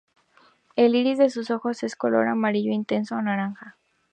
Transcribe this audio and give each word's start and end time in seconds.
El 0.75 0.95
iris 0.95 1.19
de 1.19 1.29
sus 1.29 1.51
ojos 1.51 1.83
es 1.83 1.91
de 1.91 1.97
color 1.99 2.27
amarillo 2.27 2.71
intenso 2.71 3.13
o 3.17 3.21
naranja. 3.21 3.77